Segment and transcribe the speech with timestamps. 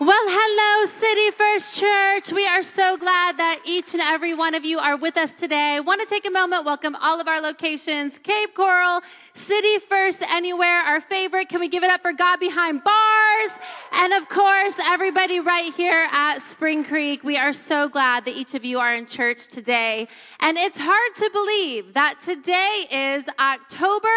[0.00, 2.30] Well, hello, City First Church.
[2.30, 5.80] We are so glad that each and every one of you are with us today.
[5.80, 9.00] Want to take a moment, welcome all of our locations Cape Coral,
[9.32, 11.48] City First Anywhere, our favorite.
[11.48, 13.58] Can we give it up for God Behind Bars?
[13.90, 17.24] And of course, everybody right here at Spring Creek.
[17.24, 20.06] We are so glad that each of you are in church today.
[20.38, 24.08] And it's hard to believe that today is October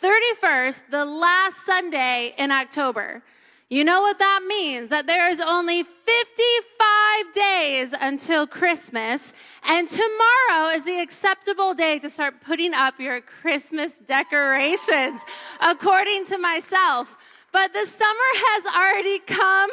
[0.00, 3.24] 31st, the last Sunday in October.
[3.70, 4.88] You know what that means?
[4.88, 12.08] That there is only 55 days until Christmas, and tomorrow is the acceptable day to
[12.08, 15.20] start putting up your Christmas decorations,
[15.60, 17.14] according to myself.
[17.52, 19.70] But the summer has already come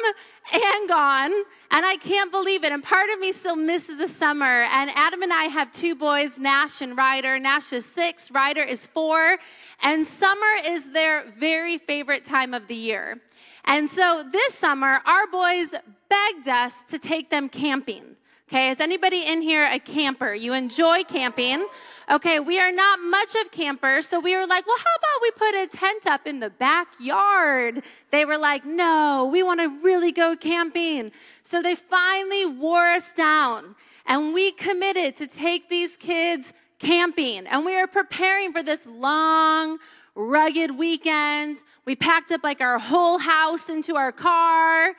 [0.52, 1.32] and gone,
[1.70, 2.72] and I can't believe it.
[2.72, 4.64] And part of me still misses the summer.
[4.64, 7.38] And Adam and I have two boys, Nash and Ryder.
[7.38, 9.38] Nash is six, Ryder is four,
[9.80, 13.20] and summer is their very favorite time of the year.
[13.66, 15.74] And so this summer, our boys
[16.08, 18.16] begged us to take them camping.
[18.48, 20.32] Okay, is anybody in here a camper?
[20.32, 21.66] You enjoy camping.
[22.08, 25.30] Okay, we are not much of campers, so we were like, well, how about we
[25.32, 27.82] put a tent up in the backyard?
[28.12, 31.10] They were like, no, we want to really go camping.
[31.42, 33.74] So they finally wore us down,
[34.06, 39.78] and we committed to take these kids camping, and we are preparing for this long,
[40.16, 41.58] rugged weekend.
[41.84, 44.94] We packed up like our whole house into our car.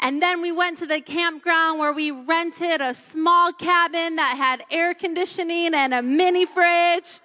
[0.00, 4.64] And then we went to the campground where we rented a small cabin that had
[4.68, 7.20] air conditioning and a mini fridge.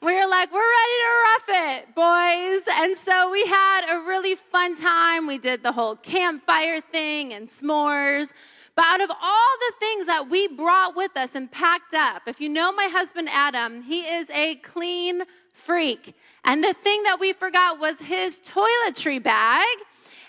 [0.00, 2.68] We were like, we're ready to rough it, boys.
[2.72, 5.26] And so we had a really fun time.
[5.26, 8.32] We did the whole campfire thing and s'mores.
[8.74, 12.40] But out of all the things that we brought with us and packed up, if
[12.40, 15.22] you know my husband Adam, he is a clean
[15.58, 16.14] freak.
[16.44, 19.66] And the thing that we forgot was his toiletry bag.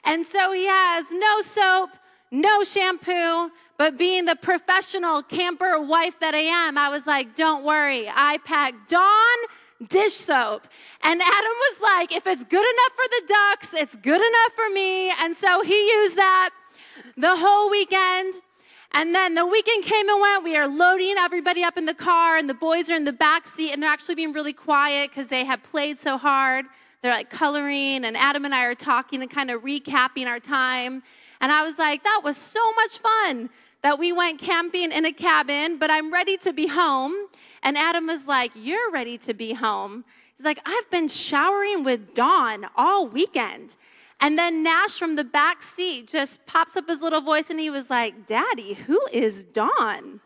[0.04, 1.92] And so he has no soap,
[2.32, 7.64] no shampoo, but being the professional camper wife that I am, I was like, don't
[7.64, 8.10] worry.
[8.10, 9.38] I packed Dawn
[9.88, 10.68] dish soap.
[11.04, 14.70] And Adam was like, if it's good enough for the ducks, it's good enough for
[14.70, 15.12] me.
[15.12, 16.50] And so he used that
[17.18, 18.42] the whole weekend.
[18.92, 20.44] And then the weekend came and went.
[20.44, 23.46] We are loading everybody up in the car, and the boys are in the back
[23.46, 26.66] seat, and they're actually being really quiet because they have played so hard.
[27.02, 31.04] They're like coloring, and Adam and I are talking and kind of recapping our time.
[31.40, 33.50] And I was like, that was so much fun
[33.84, 37.14] that we went camping in a cabin, but I'm ready to be home.
[37.62, 40.04] And Adam was like, You're ready to be home.
[40.36, 43.76] He's like, I've been showering with Dawn all weekend.
[44.22, 47.70] And then Nash from the back seat just pops up his little voice and he
[47.70, 50.20] was like, Daddy, who is Dawn?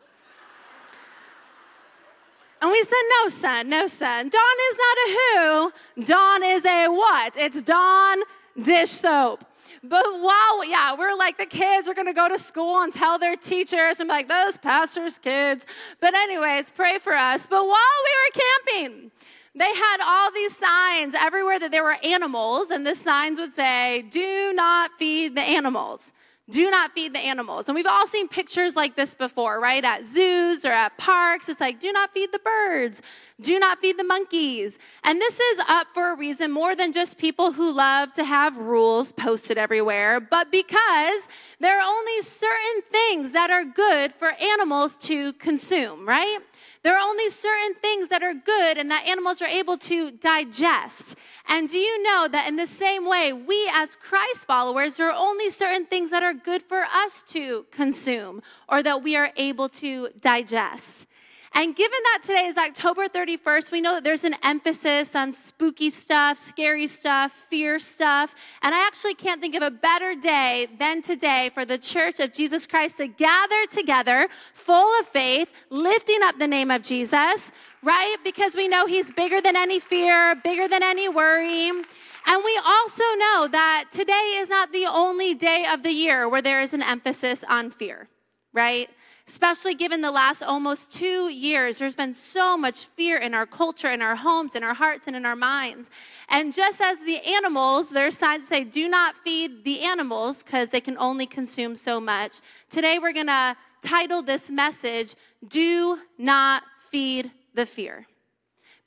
[2.62, 4.30] And we said, No, son, no, son.
[4.30, 6.04] Dawn is not a who.
[6.06, 7.38] Dawn is a what?
[7.38, 8.20] It's Dawn
[8.60, 9.46] dish soap.
[9.84, 13.36] But while, yeah, we're like, the kids are gonna go to school and tell their
[13.36, 15.66] teachers and be like, those pastors' kids.
[16.00, 17.46] But, anyways, pray for us.
[17.48, 19.12] But while we were camping,
[19.56, 24.04] they had all these signs everywhere that there were animals, and the signs would say,
[24.10, 26.14] Do not feed the animals.
[26.50, 27.70] Do not feed the animals.
[27.70, 29.84] And we've all seen pictures like this before, right?
[29.84, 31.48] At zoos or at parks.
[31.48, 33.02] It's like, do not feed the birds.
[33.44, 34.80] Do not feed the monkeys.
[35.04, 38.56] And this is up for a reason more than just people who love to have
[38.56, 41.28] rules posted everywhere, but because
[41.60, 46.40] there are only certain things that are good for animals to consume, right?
[46.84, 51.18] There are only certain things that are good and that animals are able to digest.
[51.46, 55.18] And do you know that in the same way, we as Christ followers, there are
[55.18, 59.68] only certain things that are good for us to consume or that we are able
[59.84, 61.08] to digest?
[61.56, 65.92] And given that today is October 31st, we know that there's an emphasis on spooky
[65.92, 68.34] stuff, scary stuff, fear stuff.
[68.64, 72.34] And I actually can't think of a better day than today for the church of
[72.34, 77.52] Jesus Christ to gather together full of faith, lifting up the name of Jesus,
[77.84, 78.16] right?
[78.24, 81.68] Because we know he's bigger than any fear, bigger than any worry.
[81.68, 86.42] And we also know that today is not the only day of the year where
[86.42, 88.08] there is an emphasis on fear,
[88.54, 88.90] right?
[89.28, 91.78] Especially given the last almost two years.
[91.78, 95.16] There's been so much fear in our culture, in our homes, in our hearts, and
[95.16, 95.90] in our minds.
[96.28, 100.82] And just as the animals, their signs say, do not feed the animals because they
[100.82, 102.42] can only consume so much.
[102.70, 105.16] Today we're going to title this message,
[105.48, 108.06] Do Not Feed the Fear.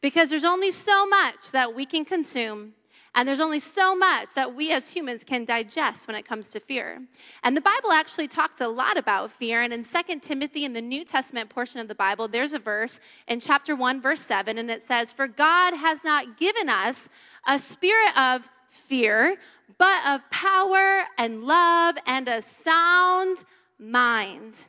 [0.03, 2.75] Because there's only so much that we can consume
[3.17, 6.61] and there's only so much that we as humans can digest when it comes to
[6.61, 7.01] fear.
[7.43, 9.63] And the Bible actually talks a lot about fear.
[9.63, 13.01] And in 2 Timothy, in the New Testament portion of the Bible, there's a verse
[13.27, 17.09] in chapter 1, verse 7, and it says, For God has not given us
[17.49, 19.37] a spirit of fear,
[19.79, 23.45] but of power and love and a sound
[23.79, 24.67] mind.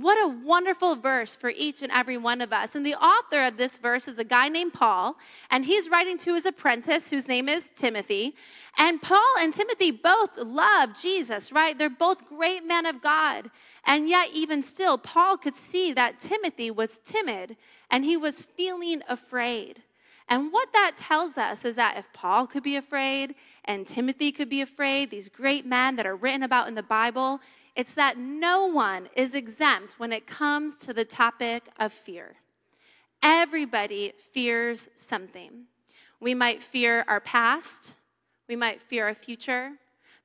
[0.00, 2.76] What a wonderful verse for each and every one of us.
[2.76, 5.16] And the author of this verse is a guy named Paul,
[5.50, 8.36] and he's writing to his apprentice, whose name is Timothy.
[8.76, 11.76] And Paul and Timothy both love Jesus, right?
[11.76, 13.50] They're both great men of God.
[13.84, 17.56] And yet, even still, Paul could see that Timothy was timid
[17.90, 19.82] and he was feeling afraid.
[20.28, 23.34] And what that tells us is that if Paul could be afraid
[23.64, 27.40] and Timothy could be afraid, these great men that are written about in the Bible,
[27.78, 32.34] it's that no one is exempt when it comes to the topic of fear.
[33.22, 35.66] Everybody fears something.
[36.18, 37.94] We might fear our past,
[38.48, 39.74] we might fear our future.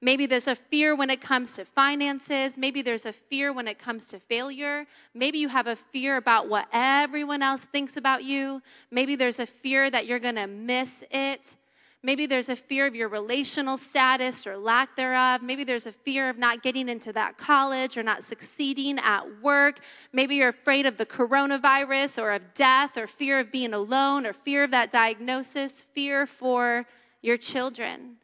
[0.01, 2.57] Maybe there's a fear when it comes to finances.
[2.57, 4.85] Maybe there's a fear when it comes to failure.
[5.13, 8.61] Maybe you have a fear about what everyone else thinks about you.
[8.91, 11.55] Maybe there's a fear that you're going to miss it.
[12.05, 15.41] Maybe there's a fear of your relational status or lack thereof.
[15.41, 19.79] Maybe there's a fear of not getting into that college or not succeeding at work.
[20.11, 24.33] Maybe you're afraid of the coronavirus or of death or fear of being alone or
[24.33, 26.85] fear of that diagnosis, fear for
[27.21, 28.17] your children.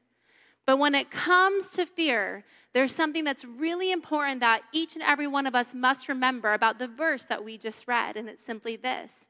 [0.65, 2.43] But when it comes to fear,
[2.73, 6.79] there's something that's really important that each and every one of us must remember about
[6.79, 9.27] the verse that we just read, and it's simply this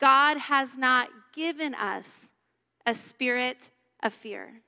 [0.00, 2.30] God has not given us
[2.86, 3.70] a spirit
[4.02, 4.60] of fear.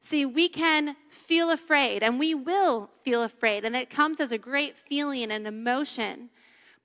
[0.00, 4.38] See, we can feel afraid, and we will feel afraid, and it comes as a
[4.38, 6.30] great feeling and emotion.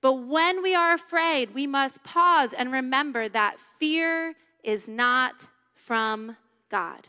[0.00, 6.36] But when we are afraid, we must pause and remember that fear is not from
[6.70, 7.08] God.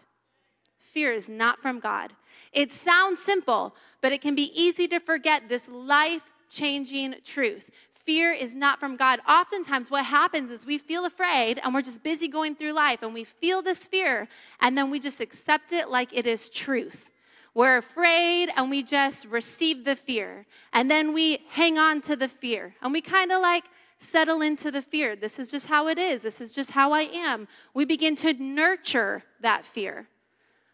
[0.78, 2.14] Fear is not from God.
[2.54, 7.70] It sounds simple, but it can be easy to forget this life changing truth
[8.06, 9.20] fear is not from God.
[9.28, 13.14] Oftentimes, what happens is we feel afraid and we're just busy going through life and
[13.14, 14.28] we feel this fear
[14.60, 17.10] and then we just accept it like it is truth.
[17.54, 20.46] We're afraid and we just receive the fear.
[20.74, 23.64] And then we hang on to the fear and we kind of like
[23.98, 25.16] settle into the fear.
[25.16, 26.22] This is just how it is.
[26.22, 27.48] This is just how I am.
[27.74, 30.08] We begin to nurture that fear.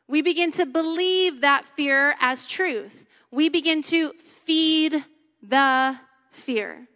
[0.08, 3.06] We begin to believe that fear as truth.
[3.30, 5.06] We begin to feed
[5.42, 5.98] the
[6.32, 6.88] fear.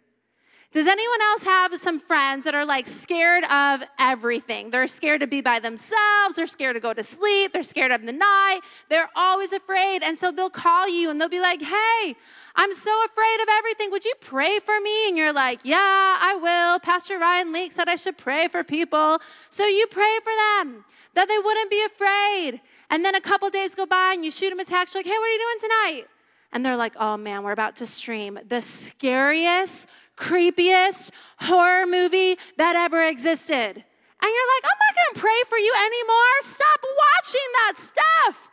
[0.76, 4.68] Does anyone else have some friends that are like scared of everything?
[4.68, 8.02] They're scared to be by themselves, they're scared to go to sleep, they're scared of
[8.02, 10.02] the night, they're always afraid.
[10.02, 12.14] And so they'll call you and they'll be like, hey,
[12.56, 13.90] I'm so afraid of everything.
[13.90, 15.08] Would you pray for me?
[15.08, 15.78] And you're like, yeah,
[16.20, 16.78] I will.
[16.80, 19.18] Pastor Ryan Leake said I should pray for people.
[19.48, 20.84] So you pray for them
[21.14, 22.60] that they wouldn't be afraid.
[22.90, 25.12] And then a couple days go by and you shoot them a text, like, hey,
[25.12, 26.06] what are you doing tonight?
[26.52, 29.86] And they're like, oh man, we're about to stream the scariest
[30.16, 33.84] creepiest horror movie that ever existed.
[34.22, 36.34] And you're like, I'm not gonna pray for you anymore.
[36.40, 38.48] Stop watching that stuff.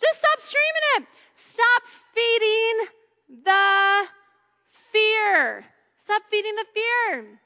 [0.00, 1.06] Just stop streaming it.
[1.34, 1.82] Stop
[2.14, 2.88] feeding
[3.44, 4.08] the
[4.70, 5.66] fear.
[5.96, 7.40] Stop feeding the fear.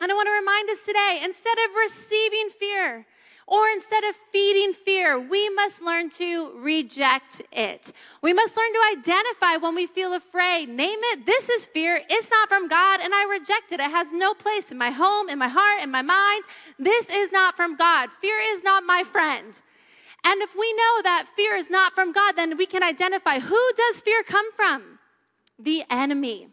[0.00, 3.06] And I want to remind us today instead of receiving fear,
[3.46, 7.92] or instead of feeding fear, we must learn to reject it.
[8.22, 10.68] We must learn to identify when we feel afraid.
[10.68, 12.00] Name it, this is fear.
[12.08, 13.80] It's not from God, and I reject it.
[13.80, 16.44] It has no place in my home, in my heart, in my mind.
[16.78, 18.10] This is not from God.
[18.20, 19.60] Fear is not my friend.
[20.24, 23.70] And if we know that fear is not from God, then we can identify who
[23.76, 24.98] does fear come from?
[25.58, 26.48] The enemy.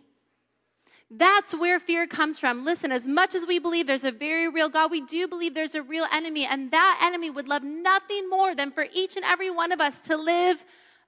[1.14, 2.64] That's where fear comes from.
[2.64, 5.76] Listen, as much as we believe there's a very real God, we do believe there's
[5.76, 9.52] a real enemy, and that enemy would love nothing more than for each and every
[9.52, 10.64] one of us to live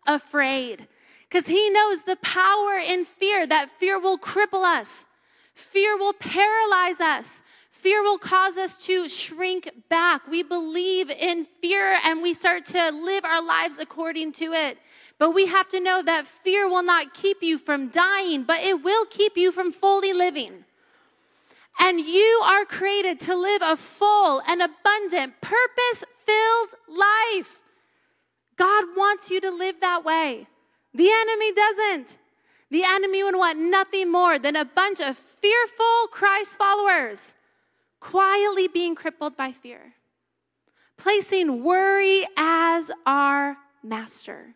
[0.05, 0.89] afraid.
[1.29, 5.05] Because he knows the power in fear, that fear will cripple us,
[5.53, 7.41] fear will paralyze us.
[7.72, 10.25] Fear will cause us to shrink back.
[10.29, 14.77] We believe in fear and we start to live our lives according to it.
[15.24, 18.84] But we have to know that fear will not keep you from dying, but it
[18.84, 20.65] will keep you from fully living.
[21.80, 27.62] And you are created to live a full and abundant, purpose filled life.
[28.58, 30.46] God wants you to live that way.
[30.94, 32.18] The enemy doesn't.
[32.70, 37.34] The enemy would want nothing more than a bunch of fearful Christ followers
[38.01, 39.94] quietly being crippled by fear,
[40.98, 44.56] placing worry as our master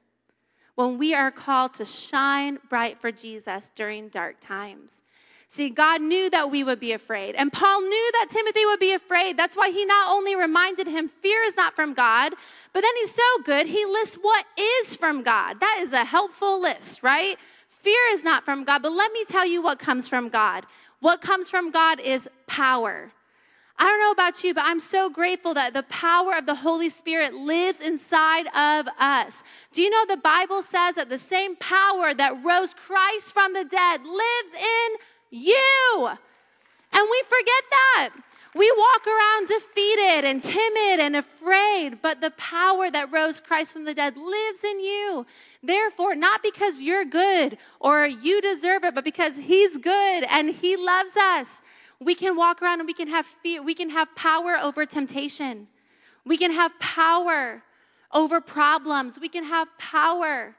[0.77, 5.01] when we are called to shine bright for Jesus during dark times.
[5.47, 8.93] See, God knew that we would be afraid, and Paul knew that Timothy would be
[8.93, 9.37] afraid.
[9.37, 12.33] That's why he not only reminded him fear is not from God,
[12.73, 15.59] but then he's so good, he lists what is from God.
[15.59, 17.37] That is a helpful list, right?
[17.69, 20.63] Fear is not from God, but let me tell you what comes from God.
[20.99, 23.11] What comes from God is power.
[23.79, 26.89] I don't know about you, but I'm so grateful that the power of the Holy
[26.89, 29.43] Spirit lives inside of us.
[29.71, 33.65] Do you know the Bible says that the same power that rose Christ from the
[33.65, 34.89] dead lives in
[35.29, 36.09] you?
[36.91, 38.09] And we forget that.
[38.55, 43.85] We walk around defeated and timid and afraid, but the power that rose Christ from
[43.85, 45.27] the dead lives in you.
[45.61, 50.75] Therefore, not because you're good or you deserve it, but because He's good and He
[50.75, 51.61] loves us.
[51.99, 55.67] We can walk around and we can have fear, we can have power over temptation.
[56.25, 57.63] We can have power
[58.11, 59.17] over problems.
[59.19, 60.55] We can have power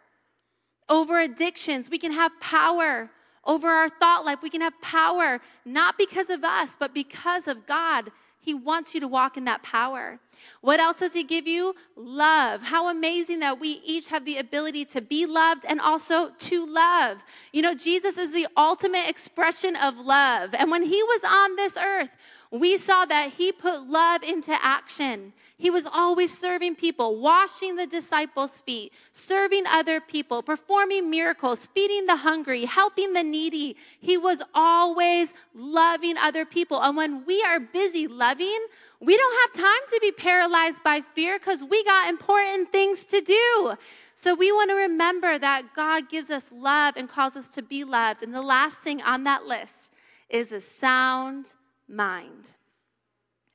[0.88, 1.90] over addictions.
[1.90, 3.10] We can have power
[3.44, 4.38] over our thought life.
[4.42, 8.10] We can have power not because of us, but because of God.
[8.48, 10.18] He wants you to walk in that power.
[10.62, 11.74] What else does He give you?
[11.96, 12.62] Love.
[12.62, 17.18] How amazing that we each have the ability to be loved and also to love.
[17.52, 20.54] You know, Jesus is the ultimate expression of love.
[20.54, 22.16] And when He was on this earth,
[22.50, 25.32] we saw that He put love into action.
[25.60, 32.06] He was always serving people, washing the disciples' feet, serving other people, performing miracles, feeding
[32.06, 33.76] the hungry, helping the needy.
[33.98, 36.80] He was always loving other people.
[36.80, 38.66] And when we are busy loving,
[39.00, 43.20] we don't have time to be paralyzed by fear because we got important things to
[43.20, 43.74] do.
[44.14, 47.82] So we want to remember that God gives us love and calls us to be
[47.82, 48.22] loved.
[48.22, 49.92] And the last thing on that list
[50.28, 51.54] is a sound
[51.88, 52.50] mind.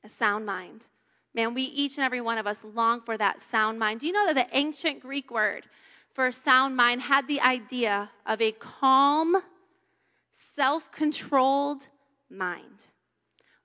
[0.02, 0.86] A sound mind.
[1.34, 4.00] Man, we each and every one of us long for that sound mind.
[4.00, 5.66] Do you know that the ancient Greek word
[6.12, 9.36] for sound mind had the idea of a calm,
[10.30, 11.88] self controlled
[12.30, 12.86] mind?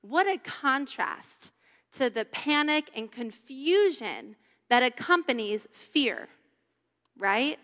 [0.01, 1.51] What a contrast
[1.93, 4.35] to the panic and confusion
[4.69, 6.29] that accompanies fear,
[7.17, 7.59] right?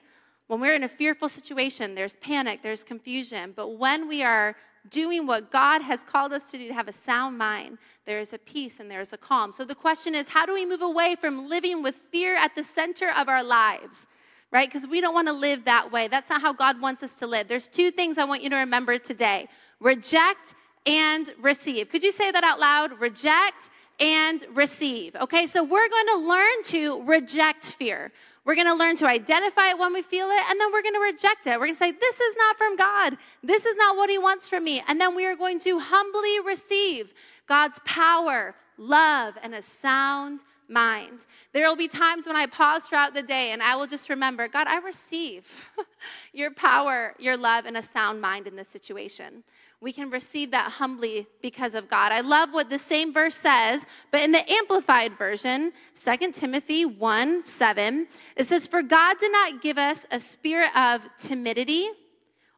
[0.47, 3.53] When we're in a fearful situation, there's panic, there's confusion.
[3.55, 4.55] But when we are
[4.89, 8.34] doing what God has called us to do, to have a sound mind, there is
[8.34, 9.51] a peace and there is a calm.
[9.51, 12.63] So the question is, how do we move away from living with fear at the
[12.63, 14.08] center of our lives?
[14.51, 14.72] Right?
[14.72, 16.08] Because we don't want to live that way.
[16.08, 17.48] That's not how God wants us to live.
[17.48, 19.48] There's two things I want you to remember today
[19.80, 20.54] reject
[20.86, 21.89] and receive.
[21.89, 23.00] Could you say that out loud?
[23.00, 25.15] Reject and receive.
[25.15, 28.12] Okay, so we're going to learn to reject fear.
[28.45, 30.93] We're going to learn to identify it when we feel it, and then we're going
[30.93, 31.51] to reject it.
[31.51, 33.17] We're going to say, This is not from God.
[33.43, 34.83] This is not what He wants from me.
[34.87, 37.13] And then we are going to humbly receive
[37.47, 41.25] God's power, love, and a sound mind.
[41.53, 44.47] There will be times when I pause throughout the day and I will just remember,
[44.47, 45.69] God, I receive
[46.33, 49.43] your power, your love, and a sound mind in this situation
[49.86, 52.12] we can receive that humbly because of God.
[52.12, 57.44] I love what the same verse says, but in the amplified version, 2 Timothy 1
[57.44, 61.88] 7, it says, For God did not give us a spirit of timidity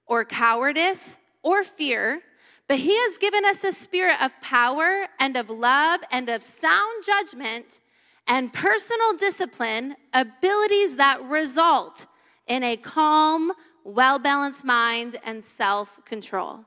[0.05, 2.21] or cowardice or fear,
[2.65, 7.03] but He has given us a spirit of power and of love and of sound
[7.05, 7.81] judgment
[8.25, 12.05] and personal discipline, abilities that result
[12.47, 13.51] in a calm,
[13.83, 16.63] well balanced mind and self control.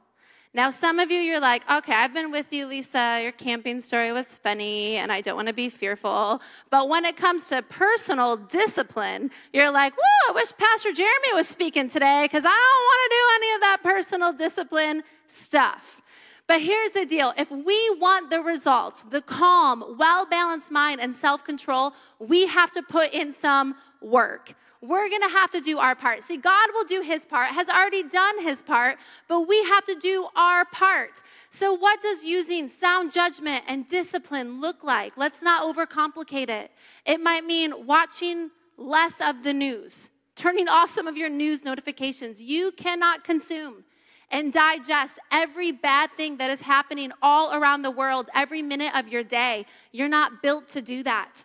[0.52, 3.21] Now, some of you, you're like, okay, I've been with you, Lisa.
[3.23, 6.42] Your camping story was funny, and I don't want to be fearful.
[6.71, 11.47] But when it comes to personal discipline, you're like, whoa, I wish Pastor Jeremy was
[11.47, 16.02] speaking today because I don't want to do any of that personal discipline stuff.
[16.49, 21.14] But here's the deal if we want the results, the calm, well balanced mind, and
[21.14, 25.78] self control, we have to put in some work we're going to have to do
[25.78, 26.22] our part.
[26.22, 28.96] See, God will do his part, has already done his part,
[29.28, 31.22] but we have to do our part.
[31.50, 35.16] So, what does using sound judgment and discipline look like?
[35.16, 36.70] Let's not overcomplicate it.
[37.04, 42.40] It might mean watching less of the news, turning off some of your news notifications.
[42.40, 43.84] You cannot consume
[44.30, 49.08] and digest every bad thing that is happening all around the world every minute of
[49.08, 49.66] your day.
[49.92, 51.44] You're not built to do that.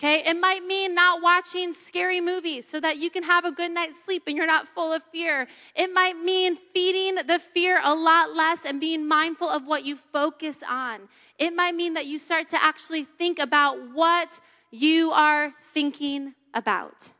[0.00, 3.72] Okay, it might mean not watching scary movies so that you can have a good
[3.72, 5.48] night's sleep and you're not full of fear.
[5.74, 9.96] It might mean feeding the fear a lot less and being mindful of what you
[9.96, 11.08] focus on.
[11.36, 14.40] It might mean that you start to actually think about what
[14.70, 17.10] you are thinking about.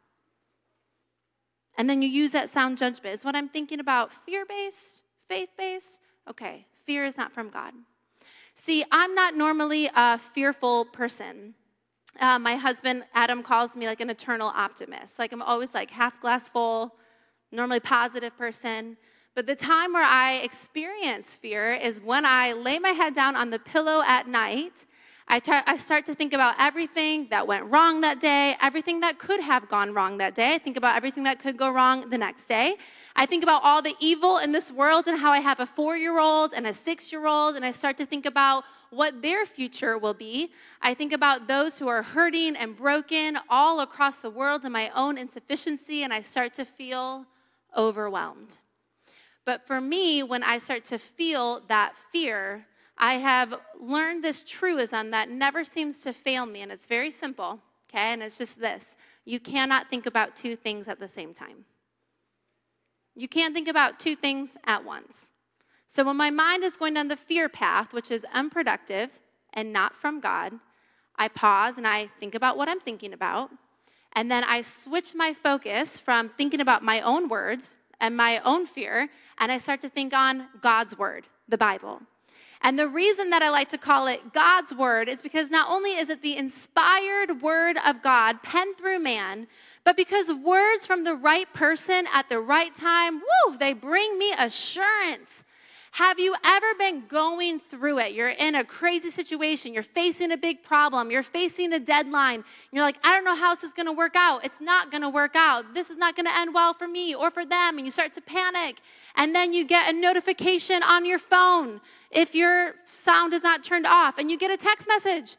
[1.77, 3.13] And then you use that sound judgment.
[3.13, 5.99] Is what I'm thinking about fear based, faith based?
[6.31, 7.73] Okay, fear is not from God.
[8.55, 11.55] See, I'm not normally a fearful person.
[12.19, 15.19] Uh, my husband, Adam, calls me like an eternal optimist.
[15.19, 16.95] Like I'm always like half glass full,
[17.53, 18.97] normally positive person.
[19.35, 23.51] But the time where I experience fear is when I lay my head down on
[23.51, 24.87] the pillow at night.
[25.31, 29.19] I, tar- I start to think about everything that went wrong that day, everything that
[29.19, 30.55] could have gone wrong that day.
[30.55, 32.77] I think about everything that could go wrong the next day.
[33.15, 35.99] I think about all the evil in this world and how I have a four
[35.99, 39.45] year old and a six year old, and I start to think about what their
[39.45, 40.51] future will be.
[40.81, 44.89] I think about those who are hurting and broken all across the world and my
[44.95, 47.27] own insufficiency, and I start to feel
[47.77, 48.57] overwhelmed.
[49.45, 52.67] But for me, when I start to feel that fear,
[52.99, 57.61] I have learned this truism that never seems to fail me, and it's very simple,
[57.89, 58.13] okay?
[58.13, 61.65] And it's just this you cannot think about two things at the same time.
[63.15, 65.31] You can't think about two things at once.
[65.89, 69.11] So when my mind is going down the fear path, which is unproductive
[69.55, 70.53] and not from God,
[71.17, 73.51] I pause and I think about what I'm thinking about.
[74.13, 78.67] And then I switch my focus from thinking about my own words and my own
[78.67, 82.01] fear, and I start to think on God's word, the Bible.
[82.61, 85.93] And the reason that I like to call it God's word is because not only
[85.93, 89.47] is it the inspired word of God penned through man,
[89.85, 94.33] but because words from the right person at the right time, woo, they bring me
[94.37, 95.45] assurance.
[95.93, 98.13] Have you ever been going through it?
[98.13, 102.45] You're in a crazy situation, you're facing a big problem, you're facing a deadline.
[102.73, 104.45] You're like, I don't know how this is gonna work out.
[104.45, 105.75] It's not gonna work out.
[105.75, 107.79] This is not gonna end well for me or for them.
[107.79, 108.81] And you start to panic.
[109.17, 111.81] And then you get a notification on your phone
[112.11, 115.37] if your sound is not turned off, and you get a text message.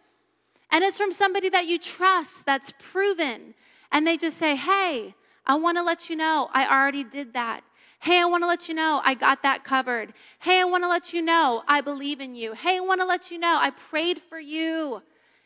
[0.71, 3.53] And it's from somebody that you trust that's proven.
[3.91, 5.15] And they just say, Hey,
[5.45, 7.61] I wanna let you know I already did that.
[8.01, 10.13] Hey, I want to let you know I got that covered.
[10.39, 12.53] Hey, I want to let you know I believe in you.
[12.53, 15.01] Hey, I want to let you know I prayed for you.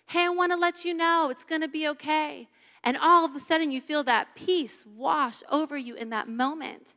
[0.05, 2.47] Hey, I want to let you know it's going to be okay.
[2.83, 6.95] And all of a sudden, you feel that peace wash over you in that moment.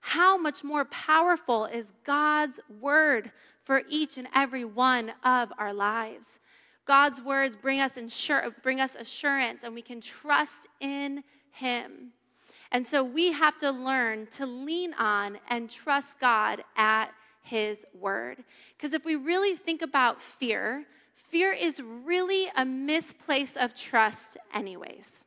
[0.00, 3.32] How much more powerful is God's word
[3.64, 6.38] for each and every one of our lives?
[6.84, 12.12] God's words bring us, insur- bring us assurance, and we can trust in Him.
[12.74, 17.06] And so we have to learn to lean on and trust God at
[17.40, 18.42] His word.
[18.76, 25.24] Because if we really think about fear, fear is really a misplace of trust, anyways.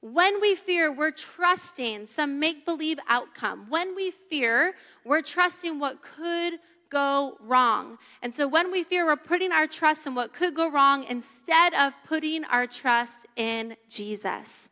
[0.00, 3.66] When we fear, we're trusting some make believe outcome.
[3.68, 4.72] When we fear,
[5.04, 6.54] we're trusting what could
[6.88, 7.98] go wrong.
[8.22, 11.74] And so when we fear, we're putting our trust in what could go wrong instead
[11.74, 14.70] of putting our trust in Jesus.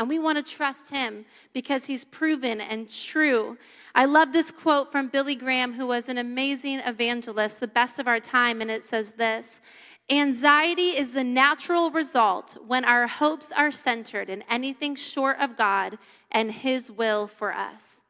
[0.00, 3.58] And we want to trust him because he's proven and true.
[3.94, 8.08] I love this quote from Billy Graham, who was an amazing evangelist, the best of
[8.08, 9.60] our time, and it says this
[10.08, 15.98] Anxiety is the natural result when our hopes are centered in anything short of God
[16.30, 18.00] and his will for us.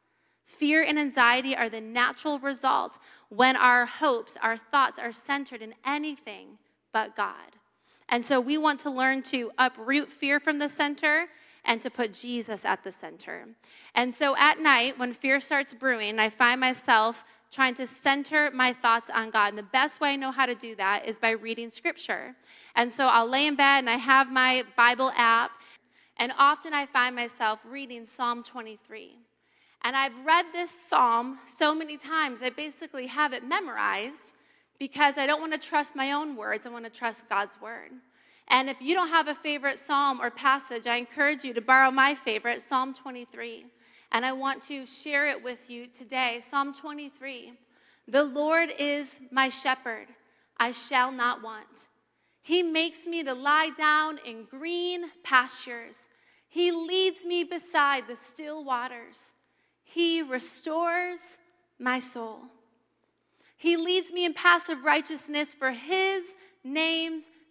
[0.45, 5.75] Fear and anxiety are the natural result when our hopes, our thoughts are centered in
[5.85, 6.57] anything
[6.93, 7.57] but God.
[8.07, 11.27] And so we want to learn to uproot fear from the center
[11.65, 13.45] and to put Jesus at the center.
[13.95, 18.71] And so at night, when fear starts brewing, I find myself trying to center my
[18.71, 19.49] thoughts on God.
[19.49, 22.33] And the best way I know how to do that is by reading scripture.
[22.75, 25.51] And so I'll lay in bed and I have my Bible app,
[26.17, 29.17] and often I find myself reading Psalm 23.
[29.83, 34.33] And I've read this psalm so many times, I basically have it memorized
[34.77, 37.91] because I don't want to trust my own words, I want to trust God's word.
[38.47, 41.91] And if you don't have a favorite psalm or passage, I encourage you to borrow
[41.91, 43.65] my favorite, Psalm 23.
[44.11, 46.41] And I want to share it with you today.
[46.49, 47.53] Psalm 23
[48.07, 50.07] The Lord is my shepherd,
[50.57, 51.87] I shall not want.
[52.41, 56.07] He makes me to lie down in green pastures.
[56.49, 59.31] He leads me beside the still waters.
[59.83, 61.37] He restores
[61.79, 62.39] my soul.
[63.55, 67.29] He leads me in paths of righteousness for his name's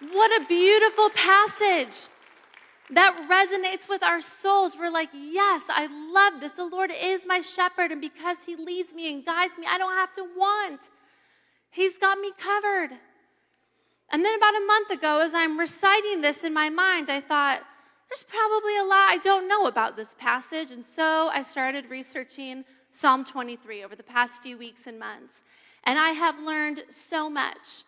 [0.00, 2.08] What a beautiful passage
[2.88, 4.74] that resonates with our souls.
[4.76, 6.52] We're like, yes, I love this.
[6.52, 9.92] The Lord is my shepherd, and because He leads me and guides me, I don't
[9.92, 10.88] have to want.
[11.70, 12.96] He's got me covered.
[14.12, 17.62] And then about a month ago, as I'm reciting this in my mind, I thought,
[18.08, 20.72] there's probably a lot I don't know about this passage.
[20.72, 25.44] And so I started researching Psalm 23 over the past few weeks and months.
[25.84, 27.84] And I have learned so much.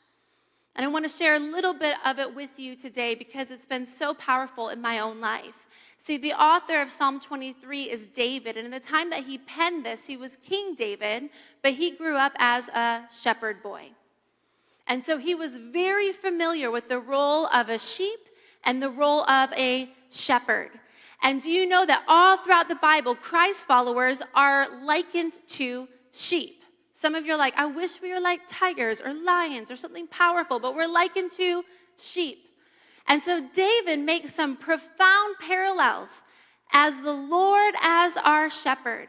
[0.75, 3.67] And I want to share a little bit of it with you today because it's
[3.67, 5.67] been so powerful in my own life.
[5.99, 9.85] See, the author of Psalm 23 is David, and in the time that he penned
[9.85, 11.29] this, he was King David,
[11.63, 13.91] but he grew up as a shepherd boy.
[14.87, 18.19] And so he was very familiar with the role of a sheep
[18.65, 20.71] and the role of a shepherd.
[21.23, 26.62] And do you know that all throughout the Bible, Christ followers are likened to sheep?
[26.95, 30.07] Some of you are like, I wish we were like tigers or lions or something
[30.07, 31.65] powerful, but we're likened to
[31.97, 32.49] sheep.
[33.07, 36.25] And so David makes some profound parallels
[36.73, 39.09] as the Lord as our shepherd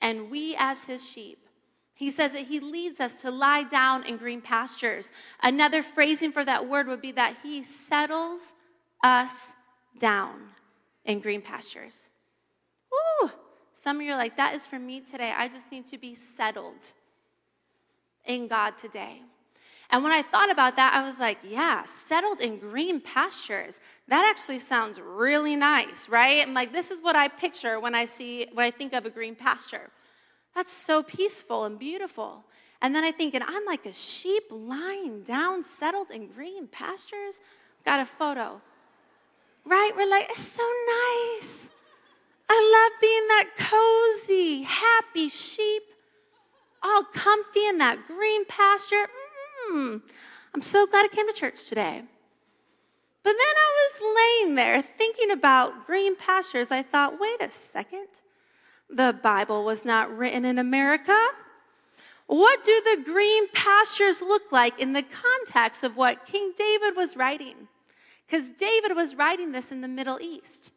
[0.00, 1.38] and we as his sheep.
[1.94, 5.12] He says that he leads us to lie down in green pastures.
[5.42, 8.54] Another phrasing for that word would be that he settles
[9.02, 9.52] us
[9.98, 10.48] down
[11.04, 12.10] in green pastures.
[12.90, 13.30] Woo!
[13.84, 15.34] Some of you are like, that is for me today.
[15.36, 16.92] I just need to be settled
[18.24, 19.20] in God today.
[19.90, 23.80] And when I thought about that, I was like, yeah, settled in green pastures.
[24.08, 26.40] That actually sounds really nice, right?
[26.40, 29.10] I'm like, this is what I picture when I see, when I think of a
[29.10, 29.90] green pasture.
[30.54, 32.42] That's so peaceful and beautiful.
[32.80, 37.38] And then I think, and I'm like a sheep lying down, settled in green pastures.
[37.84, 38.62] Got a photo.
[39.66, 39.92] Right?
[39.94, 40.66] We're like, it's so
[41.42, 41.68] nice.
[42.48, 45.82] I love being that cozy, happy sheep
[46.84, 49.06] all comfy in that green pasture.
[49.70, 50.02] Mm,
[50.54, 52.02] I'm so glad I came to church today.
[53.22, 56.70] But then I was laying there thinking about green pastures.
[56.70, 58.08] I thought, wait a second.
[58.90, 61.18] The Bible was not written in America.
[62.26, 67.16] What do the green pastures look like in the context of what King David was
[67.16, 67.68] writing?
[68.26, 70.72] Because David was writing this in the Middle East.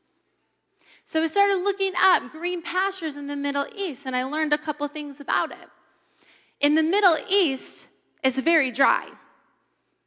[1.07, 4.57] So we started looking up green pastures in the Middle East, and I learned a
[4.57, 5.69] couple things about it.
[6.59, 7.87] In the Middle East,
[8.25, 9.07] it's very dry.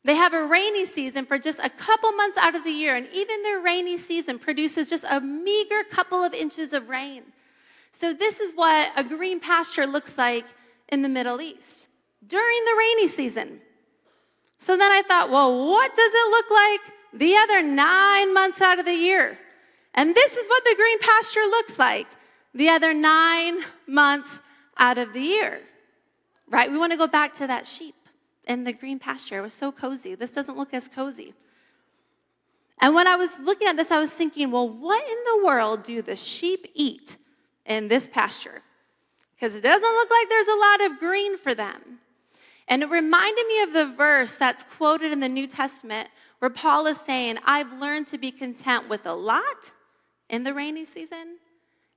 [0.04, 3.08] They have a rainy season for just a couple months out of the year, and
[3.14, 7.22] even their rainy season produces just a meager couple of inches of rain.
[7.92, 10.44] So, this is what a green pasture looks like
[10.90, 11.88] in the Middle East
[12.26, 13.62] during the rainy season.
[14.58, 18.78] So then I thought, well, what does it look like the other nine months out
[18.78, 19.38] of the year?
[19.94, 22.06] And this is what the green pasture looks like
[22.54, 24.40] the other nine months
[24.76, 25.62] out of the year
[26.50, 26.70] right?
[26.70, 27.94] We want to go back to that sheep
[28.46, 29.38] in the green pasture.
[29.38, 30.14] It was so cozy.
[30.14, 31.32] This doesn't look as cozy.
[32.80, 35.82] And when I was looking at this, I was thinking, well, what in the world
[35.84, 37.16] do the sheep eat
[37.64, 38.62] in this pasture?
[39.34, 42.00] Because it doesn't look like there's a lot of green for them.
[42.66, 46.86] And it reminded me of the verse that's quoted in the New Testament where Paul
[46.86, 49.72] is saying, I've learned to be content with a lot
[50.30, 51.38] in the rainy season,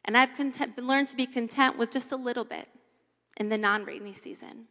[0.03, 2.67] and I've content, learned to be content with just a little bit
[3.37, 4.65] in the non rainy season.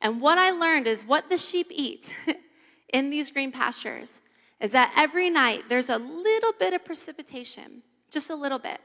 [0.00, 2.14] And what I learned is what the sheep eat
[2.92, 4.22] in these green pastures
[4.60, 8.80] is that every night there's a little bit of precipitation, just a little bit.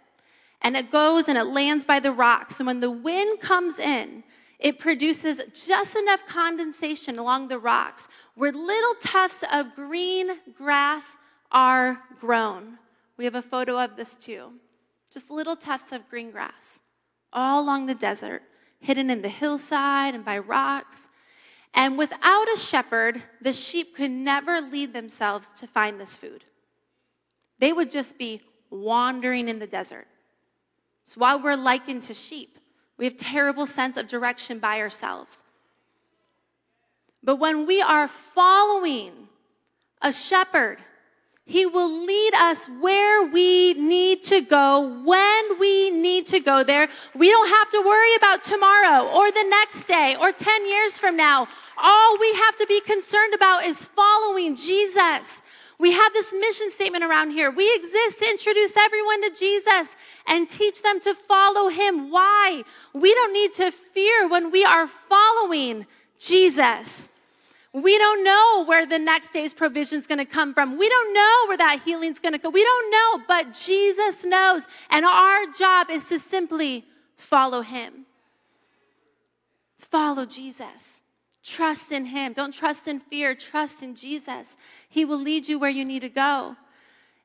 [0.61, 2.59] And it goes and it lands by the rocks.
[2.59, 4.23] And when the wind comes in,
[4.59, 11.17] it produces just enough condensation along the rocks where little tufts of green grass
[11.51, 12.79] are grown.
[13.23, 14.51] We have a photo of this too.
[15.09, 16.81] Just little tufts of green grass
[17.31, 18.41] all along the desert
[18.81, 21.07] hidden in the hillside and by rocks.
[21.73, 26.43] And without a shepherd, the sheep could never lead themselves to find this food.
[27.59, 30.07] They would just be wandering in the desert.
[31.03, 32.59] It's why we're likened to sheep.
[32.97, 35.45] We have terrible sense of direction by ourselves.
[37.23, 39.29] But when we are following
[40.01, 40.79] a shepherd,
[41.45, 46.87] he will lead us where we need to go when we need to go there.
[47.13, 51.17] We don't have to worry about tomorrow or the next day or 10 years from
[51.17, 51.47] now.
[51.77, 55.41] All we have to be concerned about is following Jesus.
[55.79, 57.51] We have this mission statement around here.
[57.51, 62.09] We exist to introduce everyone to Jesus and teach them to follow him.
[62.09, 62.63] Why?
[62.93, 65.87] We don't need to fear when we are following
[66.19, 67.09] Jesus.
[67.73, 70.77] We don't know where the next day's provision is going to come from.
[70.77, 72.51] We don't know where that healing is going to go.
[72.51, 74.67] We don't know, but Jesus knows.
[74.91, 76.85] And our job is to simply
[77.17, 78.05] follow him.
[79.79, 81.01] Follow Jesus.
[81.43, 82.33] Trust in him.
[82.33, 83.33] Don't trust in fear.
[83.33, 84.55] Trust in Jesus.
[84.87, 86.55] He will lead you where you need to go.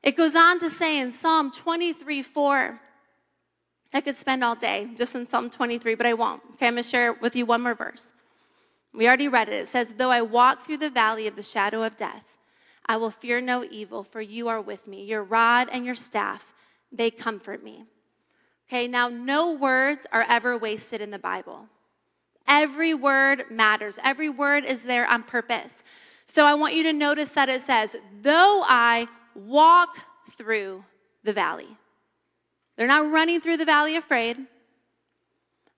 [0.01, 2.79] It goes on to say in Psalm 23 4,
[3.93, 6.41] I could spend all day just in Psalm 23, but I won't.
[6.53, 8.13] Okay, I'm going to share with you one more verse.
[8.93, 9.53] We already read it.
[9.53, 12.37] It says, Though I walk through the valley of the shadow of death,
[12.85, 15.03] I will fear no evil, for you are with me.
[15.03, 16.53] Your rod and your staff,
[16.91, 17.85] they comfort me.
[18.67, 21.67] Okay, now no words are ever wasted in the Bible.
[22.47, 25.83] Every word matters, every word is there on purpose.
[26.25, 29.97] So I want you to notice that it says, though I walk
[30.31, 30.83] through
[31.23, 31.77] the valley.
[32.75, 34.37] They're not running through the valley afraid.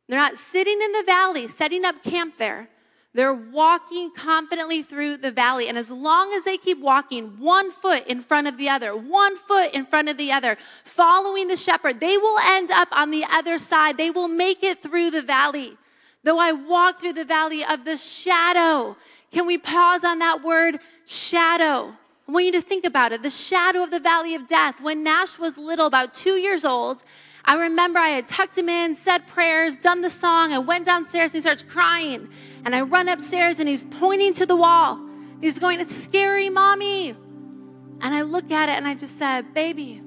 [0.08, 2.70] They're not sitting in the valley, setting up camp there.
[3.14, 5.68] They're walking confidently through the valley.
[5.68, 9.36] And as long as they keep walking one foot in front of the other, one
[9.36, 13.26] foot in front of the other, following the shepherd, they will end up on the
[13.30, 13.98] other side.
[13.98, 15.78] They will make it through the valley.
[16.24, 18.96] Though I walk through the valley of the shadow.
[19.32, 21.96] Can we pause on that word, shadow?
[22.28, 23.24] I want you to think about it.
[23.24, 24.80] The shadow of the valley of death.
[24.80, 27.04] When Nash was little, about two years old,
[27.44, 30.54] I remember I had tucked him in, said prayers, done the song.
[30.54, 32.30] I went downstairs and he starts crying.
[32.64, 35.00] And I run upstairs and he's pointing to the wall.
[35.42, 37.10] He's going, It's scary, mommy.
[37.10, 40.02] And I look at it and I just said, Baby,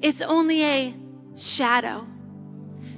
[0.00, 0.94] it's only a
[1.36, 2.06] shadow.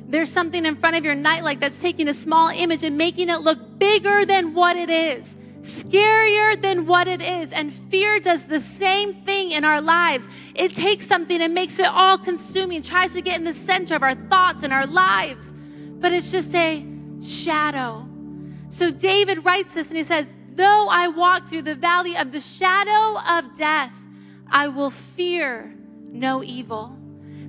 [0.06, 3.40] There's something in front of your nightlight that's taking a small image and making it
[3.40, 7.52] look bigger than what it is scarier than what it is.
[7.52, 10.28] And fear does the same thing in our lives.
[10.54, 14.02] It takes something and makes it all consuming, tries to get in the center of
[14.02, 15.54] our thoughts and our lives.
[15.54, 16.84] But it's just a
[17.22, 18.08] shadow.
[18.68, 22.40] So David writes this and he says, Though I walk through the valley of the
[22.40, 23.92] shadow of death,
[24.50, 25.74] I will fear
[26.10, 26.98] no evil.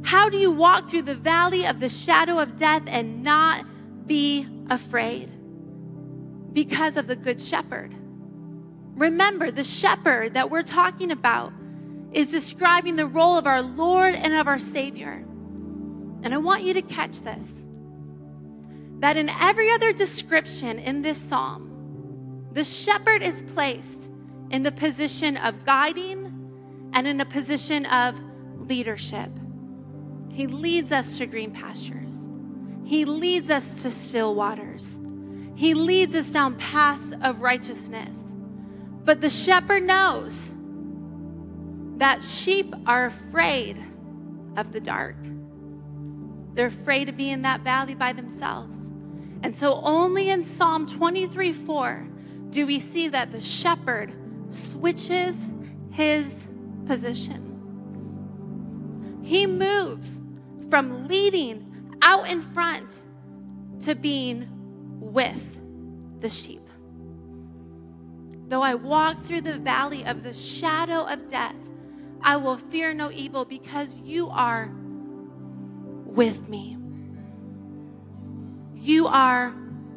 [0.03, 3.65] How do you walk through the valley of the shadow of death and not
[4.05, 5.31] be afraid?
[6.53, 7.95] Because of the Good Shepherd.
[8.95, 11.51] Remember, the shepherd that we're talking about
[12.11, 15.25] is describing the role of our Lord and of our Savior.
[16.23, 17.65] And I want you to catch this
[18.99, 24.09] that in every other description in this psalm, the shepherd is placed
[24.49, 28.17] in the position of guiding and in a position of
[28.55, 29.29] leadership.
[30.31, 32.29] He leads us to green pastures.
[32.85, 35.01] He leads us to still waters.
[35.55, 38.37] He leads us down paths of righteousness.
[39.03, 40.51] But the shepherd knows
[41.97, 43.81] that sheep are afraid
[44.55, 45.17] of the dark.
[46.53, 48.91] They're afraid to be in that valley by themselves.
[49.41, 52.07] And so, only in Psalm 23 4
[52.49, 54.15] do we see that the shepherd
[54.51, 55.49] switches
[55.91, 56.47] his
[56.85, 57.49] position.
[59.23, 60.21] He moves
[60.69, 63.01] from leading out in front
[63.81, 64.47] to being
[64.99, 65.59] with
[66.19, 66.62] the sheep.
[68.47, 71.55] Though I walk through the valley of the shadow of death,
[72.21, 74.69] I will fear no evil because you are
[76.05, 76.77] with me.
[78.75, 79.53] You are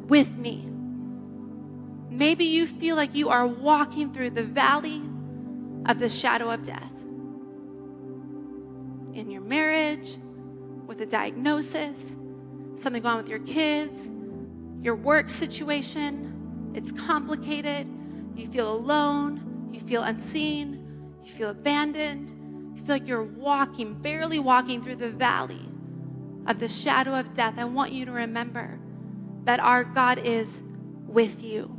[0.07, 0.67] with me.
[2.09, 5.01] Maybe you feel like you are walking through the valley
[5.85, 6.91] of the shadow of death.
[9.13, 10.17] In your marriage,
[10.87, 12.15] with a diagnosis,
[12.75, 14.09] something going on with your kids,
[14.81, 17.87] your work situation, it's complicated.
[18.37, 19.69] You feel alone.
[19.73, 21.13] You feel unseen.
[21.23, 22.77] You feel abandoned.
[22.77, 25.67] You feel like you're walking, barely walking through the valley
[26.45, 27.55] of the shadow of death.
[27.57, 28.79] I want you to remember
[29.45, 30.61] that our God is
[31.07, 31.73] with you.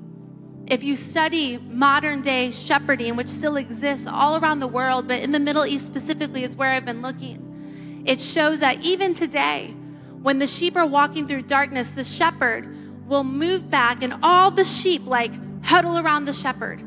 [0.67, 5.33] If you study modern day shepherding, which still exists all around the world, but in
[5.33, 9.75] the Middle East specifically is where I've been looking, it shows that even today,
[10.21, 12.69] when the sheep are walking through darkness, the shepherd
[13.09, 15.33] will move back and all the sheep, like
[15.69, 16.83] huddle around the shepherd.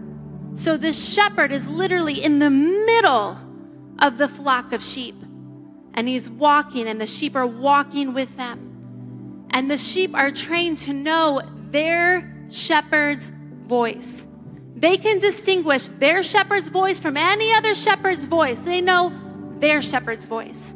[0.56, 3.38] So this shepherd is literally in the middle
[4.00, 5.16] of the flock of sheep.
[5.94, 9.48] And he's walking, and the sheep are walking with them.
[9.52, 13.32] And the sheep are trained to know their shepherd's
[13.68, 14.28] voice.
[14.76, 18.62] They can distinguish their shepherd's voice from any other shepherd's voice.
[18.62, 19.14] They know
[19.60, 20.72] their shepherd's voice.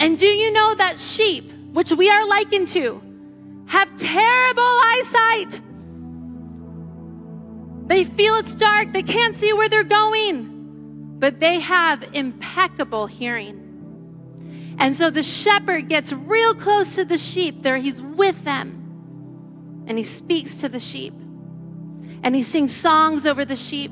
[0.00, 3.00] And do you know that sheep, which we are likened to,
[3.66, 5.62] have terrible eyesight?
[7.90, 14.76] They feel it's dark, they can't see where they're going, but they have impeccable hearing.
[14.78, 17.64] And so the shepherd gets real close to the sheep.
[17.64, 19.84] There he's with them.
[19.88, 21.14] And he speaks to the sheep.
[22.22, 23.90] And he sings songs over the sheep.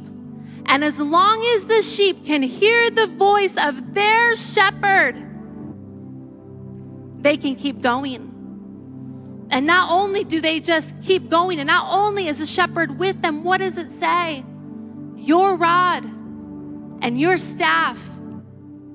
[0.66, 5.16] And as long as the sheep can hear the voice of their shepherd,
[7.20, 8.27] they can keep going.
[9.50, 13.22] And not only do they just keep going, and not only is the shepherd with
[13.22, 14.44] them, what does it say?
[15.16, 17.98] Your rod and your staff,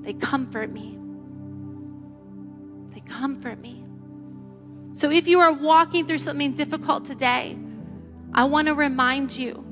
[0.02, 0.98] they comfort me.
[2.94, 3.84] They comfort me.
[4.92, 7.58] So if you are walking through something difficult today,
[8.32, 9.64] I want to remind you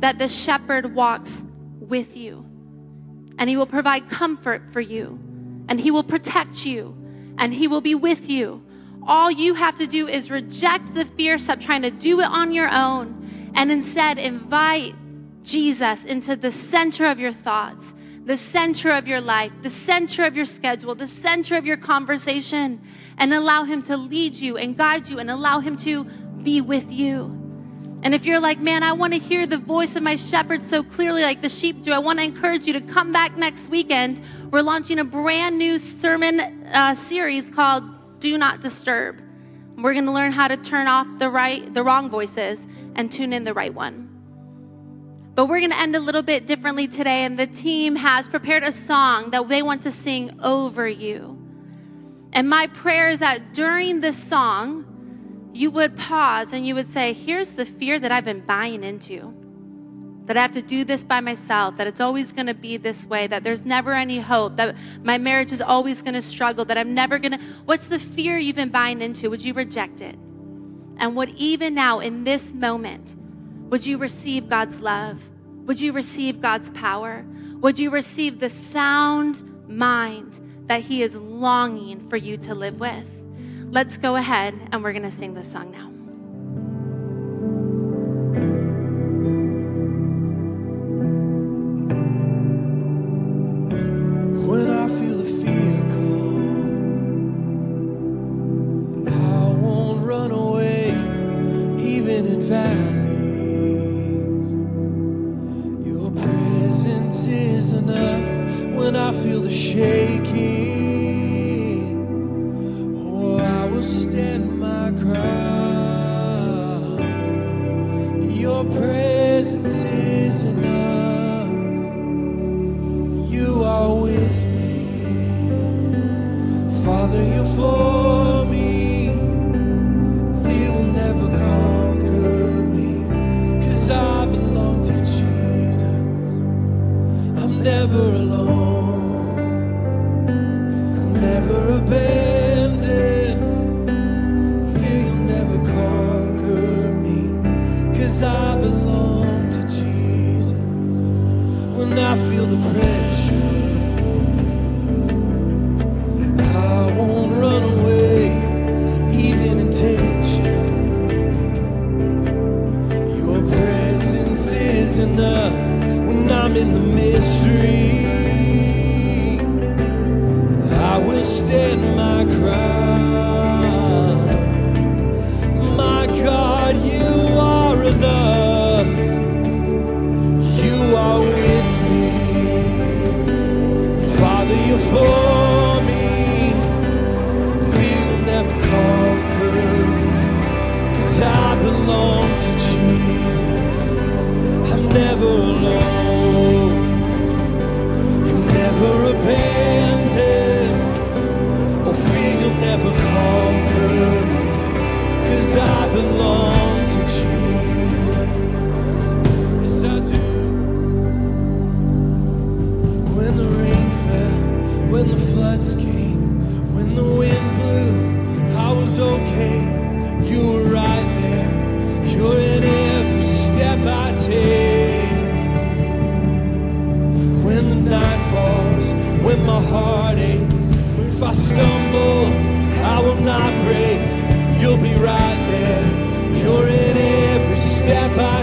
[0.00, 1.44] that the shepherd walks
[1.80, 2.46] with you
[3.38, 5.18] and he will provide comfort for you
[5.68, 6.96] and he will protect you
[7.36, 8.64] and he will be with you
[9.06, 12.52] all you have to do is reject the fear, stop trying to do it on
[12.52, 14.94] your own, and instead invite
[15.42, 20.34] Jesus into the center of your thoughts, the center of your life, the center of
[20.34, 22.80] your schedule, the center of your conversation,
[23.18, 26.04] and allow Him to lead you and guide you and allow Him to
[26.42, 27.40] be with you.
[28.02, 30.82] And if you're like, man, I want to hear the voice of my shepherd so
[30.82, 34.20] clearly, like the sheep do, I want to encourage you to come back next weekend.
[34.50, 36.40] We're launching a brand new sermon
[36.72, 37.93] uh, series called
[38.24, 39.20] Do Not Disturb.
[39.76, 43.34] We're going to learn how to turn off the right, the wrong voices and tune
[43.34, 44.08] in the right one.
[45.34, 48.62] But we're going to end a little bit differently today, and the team has prepared
[48.62, 51.38] a song that they want to sing over you.
[52.32, 57.12] And my prayer is that during this song, you would pause and you would say,
[57.12, 59.34] Here's the fear that I've been buying into.
[60.26, 63.26] That I have to do this by myself, that it's always gonna be this way,
[63.26, 67.18] that there's never any hope, that my marriage is always gonna struggle, that I'm never
[67.18, 67.38] gonna.
[67.66, 69.28] What's the fear you've been buying into?
[69.28, 70.14] Would you reject it?
[70.96, 73.16] And would even now, in this moment,
[73.70, 75.22] would you receive God's love?
[75.66, 77.24] Would you receive God's power?
[77.60, 83.08] Would you receive the sound mind that He is longing for you to live with?
[83.70, 85.93] Let's go ahead and we're going to sing this song now.
[102.44, 104.04] Valleys.
[105.86, 108.24] Your presence is enough
[108.76, 110.53] when I feel the shaking.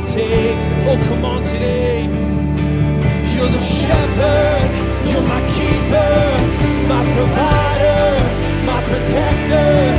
[0.03, 0.57] Take.
[0.87, 2.03] Oh, come on today.
[3.33, 4.69] You're the shepherd,
[5.07, 6.37] you're my keeper,
[6.89, 9.90] my provider, my protector.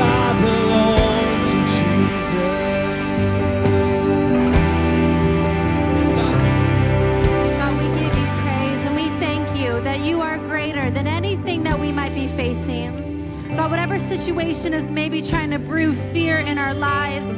[0.00, 2.38] I belong to Jesus.
[7.58, 11.62] God, we give you praise and we thank you that you are greater than anything
[11.64, 13.56] that we might be facing.
[13.56, 17.28] God, whatever situation is maybe trying to brew fear in our lives,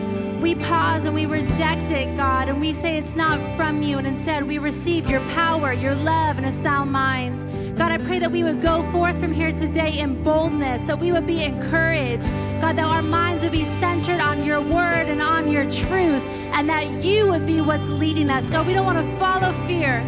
[0.40, 4.06] we pause and we reject it, God, and we say it's not from you, and
[4.06, 7.46] instead we receive your power, your love, and a sound mind.
[7.76, 11.12] God, I pray that we would go forth from here today in boldness, that we
[11.12, 12.30] would be encouraged.
[12.60, 16.22] God, that our minds would be centered on your word and on your truth,
[16.54, 18.48] and that you would be what's leading us.
[18.48, 20.02] God, we don't want to follow fear.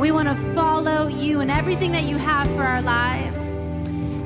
[0.00, 3.35] We want to follow you and everything that you have for our lives.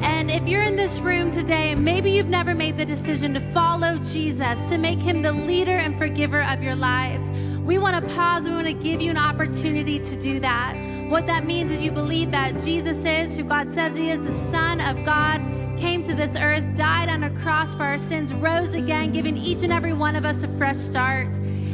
[0.00, 3.98] And if you're in this room today, maybe you've never made the decision to follow
[3.98, 7.30] Jesus, to make him the leader and forgiver of your lives,
[7.60, 8.48] we want to pause.
[8.48, 10.74] We want to give you an opportunity to do that.
[11.08, 14.32] What that means is you believe that Jesus is who God says he is, the
[14.32, 15.40] Son of God,
[15.78, 19.62] came to this earth, died on a cross for our sins, rose again, giving each
[19.62, 21.28] and every one of us a fresh start.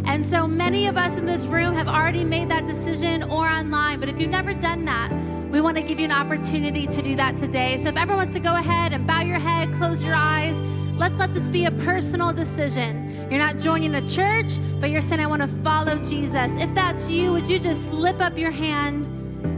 [0.05, 3.99] And so many of us in this room have already made that decision or online.
[3.99, 5.11] But if you've never done that,
[5.57, 7.78] we want to give you an opportunity to do that today.
[7.78, 10.54] So if everyone wants to go ahead and bow your head, close your eyes,
[10.98, 13.26] let's let this be a personal decision.
[13.30, 16.52] You're not joining a church, but you're saying, I want to follow Jesus.
[16.61, 19.07] If that's you, would you just slip up your hand?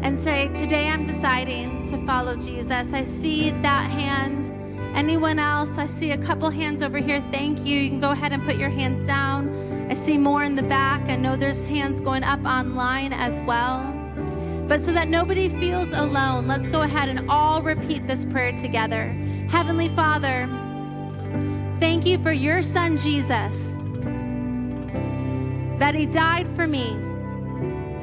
[0.03, 2.93] and say, Today I'm deciding to follow Jesus.
[2.93, 4.53] I see that hand.
[4.97, 5.79] Anyone else?
[5.79, 7.21] I see a couple hands over here.
[7.33, 7.79] Thank you.
[7.79, 9.89] You can go ahead and put your hands down.
[9.91, 11.01] I see more in the back.
[11.09, 13.98] I know there's hands going up online as well.
[14.69, 19.09] But so that nobody feels alone, let's go ahead and all repeat this prayer together.
[19.51, 20.47] Heavenly Father,
[21.81, 23.77] thank you for your son Jesus,
[25.79, 26.97] that he died for me,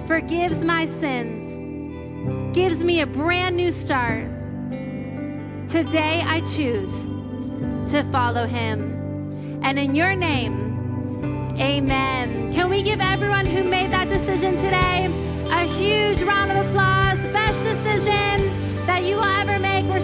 [0.08, 1.66] forgives my sins
[2.56, 4.30] gives me a brand new start.
[5.70, 7.08] Today I choose
[7.92, 9.60] to follow him.
[9.62, 12.54] And in your name, amen.
[12.54, 17.20] Can we give everyone who made that decision today a huge round of applause.
[17.28, 18.50] Best decision
[18.86, 19.86] that you will ever make.
[19.86, 20.00] We're